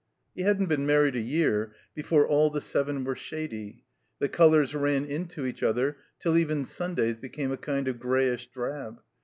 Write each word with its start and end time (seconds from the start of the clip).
He 0.33 0.41
hadn't 0.41 0.65
been 0.65 0.87
married 0.87 1.15
a 1.15 1.19
year 1.21 1.73
before 1.93 2.27
all 2.27 2.49
the 2.49 2.59
seven 2.59 3.03
were 3.03 3.15
shady; 3.15 3.83
the 4.17 4.29
colors 4.29 4.73
ran 4.73 5.05
into 5.05 5.45
each 5.45 5.61
other 5.61 5.97
till 6.17 6.39
even 6.39 6.65
Sundays 6.65 7.17
became 7.17 7.51
a 7.51 7.55
kind 7.57 7.87
of 7.87 7.99
grayish 7.99 8.47
drab. 8.47 9.03